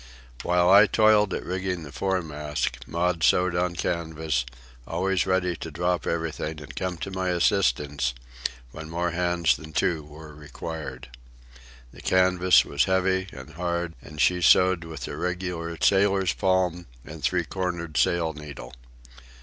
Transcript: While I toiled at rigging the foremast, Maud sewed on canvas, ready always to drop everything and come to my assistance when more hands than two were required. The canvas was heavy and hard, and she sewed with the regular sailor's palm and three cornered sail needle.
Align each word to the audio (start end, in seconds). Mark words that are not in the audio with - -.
While 0.41 0.67
I 0.67 0.87
toiled 0.87 1.31
at 1.31 1.45
rigging 1.45 1.83
the 1.83 1.91
foremast, 1.91 2.87
Maud 2.87 3.21
sewed 3.23 3.55
on 3.55 3.75
canvas, 3.75 4.47
ready 4.87 4.87
always 4.87 5.21
to 5.25 5.69
drop 5.69 6.07
everything 6.07 6.59
and 6.59 6.75
come 6.75 6.97
to 6.97 7.11
my 7.11 7.29
assistance 7.29 8.15
when 8.71 8.89
more 8.89 9.11
hands 9.11 9.55
than 9.55 9.73
two 9.73 10.01
were 10.03 10.33
required. 10.33 11.15
The 11.93 12.01
canvas 12.01 12.65
was 12.65 12.85
heavy 12.85 13.27
and 13.31 13.53
hard, 13.53 13.93
and 14.01 14.19
she 14.19 14.41
sewed 14.41 14.85
with 14.85 15.01
the 15.01 15.15
regular 15.17 15.77
sailor's 15.79 16.33
palm 16.33 16.87
and 17.05 17.21
three 17.23 17.43
cornered 17.43 17.95
sail 17.95 18.33
needle. 18.33 18.73